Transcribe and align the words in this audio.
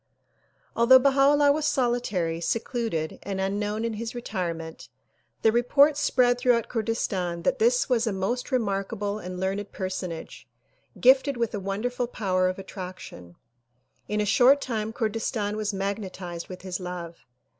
Although 0.75 1.59
solitary, 1.61 2.41
secluded 2.41 3.19
and 3.21 3.39
unknown 3.39 3.85
in 3.85 3.93
his 3.93 4.15
retirement, 4.15 4.89
the 5.43 5.51
report 5.51 5.95
spread 5.95 6.39
throughout 6.39 6.69
Kurdistan 6.69 7.43
that 7.43 7.59
this 7.59 7.87
was 7.87 8.07
a 8.07 8.11
most 8.11 8.51
remarkable 8.51 9.19
and 9.19 9.39
learned 9.39 9.71
personage 9.71 10.47
gifted 10.99 11.37
with 11.37 11.53
a 11.53 11.59
wonderful 11.59 12.07
power 12.07 12.49
of 12.49 12.57
attraction. 12.57 13.35
In 14.07 14.19
a 14.19 14.25
short 14.25 14.59
time 14.59 14.91
Kurdistan 14.91 15.55
was 15.55 15.71
magnetized 15.71 16.47
with 16.47 16.63
his 16.63 16.79
love. 16.79 17.17